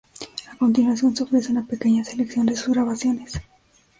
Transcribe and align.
A 0.51 0.57
continuación 0.57 1.15
se 1.15 1.21
ofrece 1.21 1.51
una 1.51 1.67
pequeña 1.67 2.03
selección 2.03 2.47
de 2.47 2.55
sus 2.55 2.73
grabaciones. 2.73 3.39